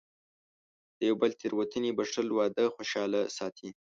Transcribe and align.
د 0.97 0.99
یو 1.09 1.15
بل 1.21 1.31
تېروتنې 1.39 1.91
بښل، 1.97 2.27
واده 2.33 2.65
خوشحاله 2.75 3.21
ساتي. 3.37 3.69